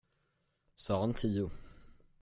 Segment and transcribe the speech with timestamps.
[0.85, 1.49] Sa han tio?